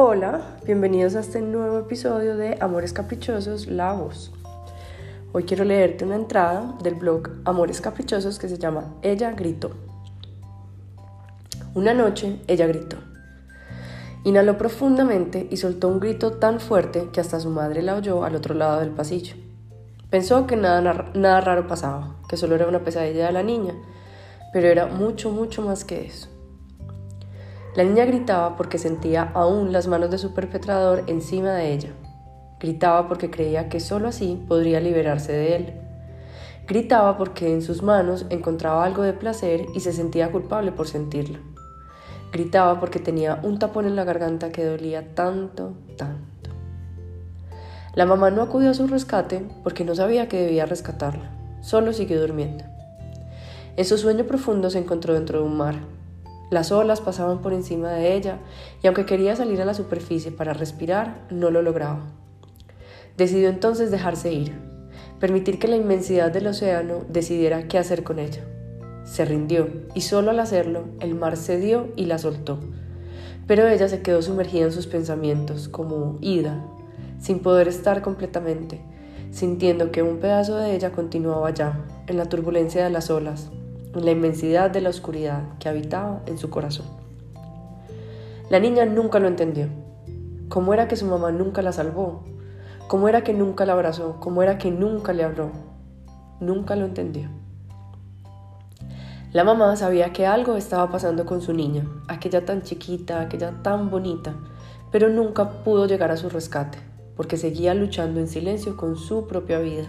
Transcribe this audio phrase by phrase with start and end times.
[0.00, 4.30] Hola, bienvenidos a este nuevo episodio de Amores Caprichosos, La Voz.
[5.32, 9.72] Hoy quiero leerte una entrada del blog Amores Caprichosos que se llama Ella gritó.
[11.74, 12.98] Una noche ella gritó.
[14.22, 18.36] Inhaló profundamente y soltó un grito tan fuerte que hasta su madre la oyó al
[18.36, 19.34] otro lado del pasillo.
[20.10, 23.74] Pensó que nada, nada raro pasaba, que solo era una pesadilla de la niña,
[24.52, 26.28] pero era mucho, mucho más que eso.
[27.78, 31.90] La niña gritaba porque sentía aún las manos de su perpetrador encima de ella.
[32.58, 35.74] Gritaba porque creía que sólo así podría liberarse de él.
[36.66, 41.38] Gritaba porque en sus manos encontraba algo de placer y se sentía culpable por sentirlo.
[42.32, 46.50] Gritaba porque tenía un tapón en la garganta que dolía tanto, tanto.
[47.94, 51.30] La mamá no acudió a su rescate porque no sabía que debía rescatarla.
[51.60, 52.64] Solo siguió durmiendo.
[53.76, 55.76] En su sueño profundo se encontró dentro de un mar
[56.50, 58.38] las olas pasaban por encima de ella
[58.82, 62.06] y aunque quería salir a la superficie para respirar, no lo lograba.
[63.18, 64.58] Decidió entonces dejarse ir,
[65.20, 68.42] permitir que la inmensidad del océano decidiera qué hacer con ella.
[69.04, 72.58] Se rindió y solo al hacerlo el mar cedió y la soltó.
[73.46, 76.64] Pero ella se quedó sumergida en sus pensamientos como ida,
[77.18, 78.80] sin poder estar completamente,
[79.30, 83.50] sintiendo que un pedazo de ella continuaba allá, en la turbulencia de las olas,
[84.04, 86.86] la inmensidad de la oscuridad que habitaba en su corazón.
[88.50, 89.68] La niña nunca lo entendió.
[90.48, 92.24] ¿Cómo era que su mamá nunca la salvó?
[92.86, 94.16] ¿Cómo era que nunca la abrazó?
[94.20, 95.50] ¿Cómo era que nunca le habló?
[96.40, 97.28] Nunca lo entendió.
[99.32, 103.90] La mamá sabía que algo estaba pasando con su niña, aquella tan chiquita, aquella tan
[103.90, 104.34] bonita,
[104.90, 106.78] pero nunca pudo llegar a su rescate,
[107.14, 109.86] porque seguía luchando en silencio con su propia vida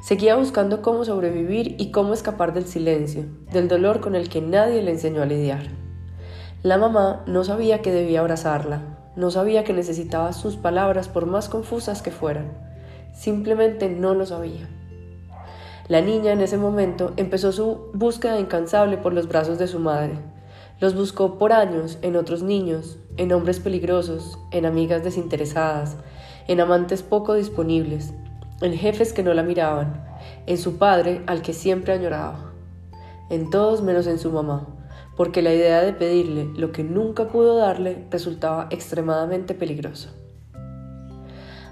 [0.00, 4.82] Seguía buscando cómo sobrevivir y cómo escapar del silencio, del dolor con el que nadie
[4.82, 5.68] le enseñó a lidiar.
[6.62, 8.82] La mamá no sabía que debía abrazarla,
[9.16, 12.52] no sabía que necesitaba sus palabras por más confusas que fueran.
[13.12, 14.68] Simplemente no lo sabía.
[15.88, 20.18] La niña en ese momento empezó su búsqueda incansable por los brazos de su madre.
[20.80, 25.96] Los buscó por años en otros niños, en hombres peligrosos, en amigas desinteresadas,
[26.46, 28.12] en amantes poco disponibles,
[28.60, 30.04] en jefes que no la miraban,
[30.46, 32.52] en su padre al que siempre añoraba,
[33.30, 34.66] en todos menos en su mamá,
[35.16, 40.10] porque la idea de pedirle lo que nunca pudo darle resultaba extremadamente peligroso.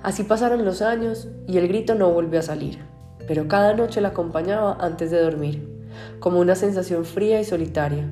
[0.02, 2.78] Así pasaron los años y el grito no volvió a salir,
[3.26, 5.88] pero cada noche la acompañaba antes de dormir,
[6.20, 8.04] como una sensación fría y solitaria,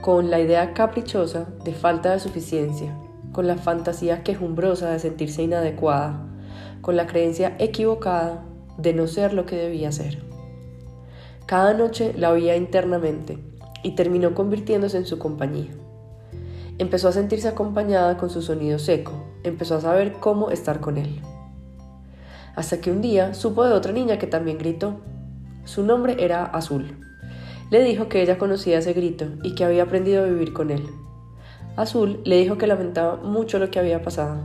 [0.00, 2.96] con la idea caprichosa de falta de suficiencia,
[3.32, 6.26] con la fantasía quejumbrosa de sentirse inadecuada,
[6.86, 8.44] con la creencia equivocada
[8.78, 10.22] de no ser lo que debía ser.
[11.44, 13.40] Cada noche la oía internamente
[13.82, 15.72] y terminó convirtiéndose en su compañía.
[16.78, 21.20] Empezó a sentirse acompañada con su sonido seco, empezó a saber cómo estar con él.
[22.54, 25.00] Hasta que un día supo de otra niña que también gritó.
[25.64, 27.00] Su nombre era Azul.
[27.72, 30.86] Le dijo que ella conocía ese grito y que había aprendido a vivir con él.
[31.74, 34.44] Azul le dijo que lamentaba mucho lo que había pasado.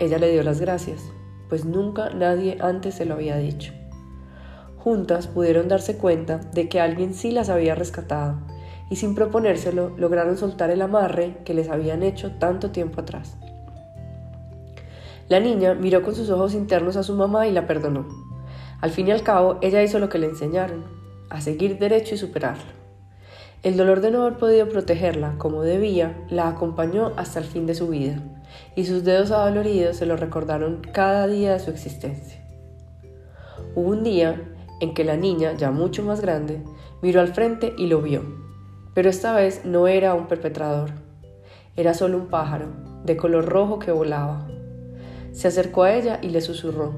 [0.00, 1.02] Ella le dio las gracias
[1.48, 3.72] pues nunca nadie antes se lo había dicho.
[4.78, 8.38] Juntas pudieron darse cuenta de que alguien sí las había rescatado
[8.88, 13.36] y sin proponérselo lograron soltar el amarre que les habían hecho tanto tiempo atrás.
[15.28, 18.06] La niña miró con sus ojos internos a su mamá y la perdonó.
[18.80, 20.84] Al fin y al cabo, ella hizo lo que le enseñaron,
[21.30, 22.76] a seguir derecho y superarlo.
[23.64, 27.74] El dolor de no haber podido protegerla como debía la acompañó hasta el fin de
[27.74, 28.22] su vida,
[28.74, 32.42] y sus dedos adoloridos se lo recordaron cada día de su existencia.
[33.74, 34.40] Hubo un día
[34.80, 36.62] en que la niña, ya mucho más grande,
[37.02, 38.22] miró al frente y lo vio,
[38.94, 40.90] pero esta vez no era un perpetrador,
[41.76, 42.68] era solo un pájaro
[43.04, 44.46] de color rojo que volaba.
[45.32, 46.94] Se acercó a ella y le susurró.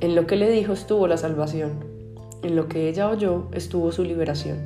[0.00, 1.84] En lo que le dijo estuvo la salvación,
[2.42, 4.58] en lo que ella oyó estuvo su liberación.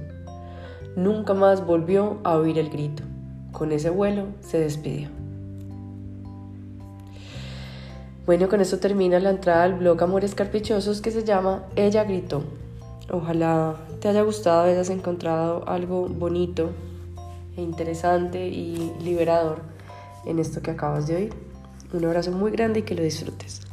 [0.97, 3.03] Nunca más volvió a oír el grito.
[3.51, 5.09] Con ese vuelo se despidió.
[8.26, 12.42] Bueno, con eso termina la entrada al blog Amores Carpichosos que se llama Ella Gritó.
[13.10, 16.71] Ojalá te haya gustado, hayas encontrado algo bonito
[17.54, 19.59] e interesante y liberador
[20.24, 21.34] en esto que acabas de oír.
[21.92, 23.64] Un abrazo muy grande y que lo disfrutes.